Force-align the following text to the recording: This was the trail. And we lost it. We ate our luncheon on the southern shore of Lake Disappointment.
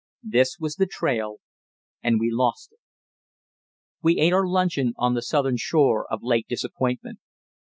This 0.23 0.57
was 0.59 0.77
the 0.77 0.87
trail. 0.87 1.35
And 2.01 2.19
we 2.19 2.31
lost 2.31 2.71
it. 2.71 2.79
We 4.01 4.17
ate 4.17 4.33
our 4.33 4.47
luncheon 4.47 4.93
on 4.97 5.13
the 5.13 5.21
southern 5.21 5.57
shore 5.57 6.11
of 6.11 6.23
Lake 6.23 6.47
Disappointment. 6.49 7.19